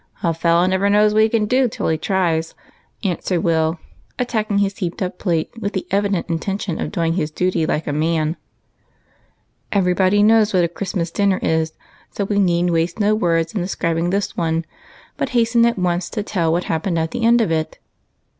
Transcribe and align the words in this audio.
"A 0.23 0.33
fellow 0.33 0.65
never 0.65 0.89
knows 0.89 1.13
what 1.13 1.21
he 1.21 1.29
can 1.29 1.45
do 1.45 1.67
till 1.67 1.87
he 1.87 1.95
tries," 1.95 2.55
UNDER 3.03 3.21
THE 3.21 3.35
MISTLETOE. 3.37 3.43
231 3.43 3.45
answered 3.45 3.45
Will, 3.45 3.79
attacking 4.17 4.57
liis 4.57 4.77
heaped 4.79 5.01
up 5.03 5.19
plate 5.19 5.51
with 5.61 5.73
the 5.73 5.85
evident 5.91 6.27
intention 6.27 6.81
of 6.81 6.91
doing 6.91 7.13
his 7.13 7.29
duty 7.29 7.67
like 7.67 7.85
a 7.85 7.93
man. 7.93 8.35
Everybody 9.71 10.23
knows 10.23 10.55
what 10.55 10.63
a 10.63 10.67
Christmas 10.67 11.11
dinner 11.11 11.39
is, 11.43 11.73
so 12.09 12.23
we 12.25 12.39
need 12.39 12.71
waste 12.71 12.99
no 12.99 13.13
words 13.13 13.53
in 13.53 13.61
describing 13.61 14.09
this 14.09 14.35
one, 14.35 14.65
but 15.17 15.29
hasten 15.37 15.63
at 15.67 15.77
once 15.77 16.09
to 16.09 16.23
tell 16.23 16.51
what 16.51 16.63
happened 16.63 16.97
at 16.97 17.11
the 17.11 17.23
end 17.23 17.39
of 17.39 17.51
it. 17.51 17.77